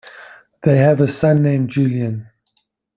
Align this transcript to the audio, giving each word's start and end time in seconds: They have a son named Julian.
They 0.63 0.77
have 0.79 0.99
a 0.99 1.07
son 1.07 1.43
named 1.43 1.69
Julian. 1.69 2.31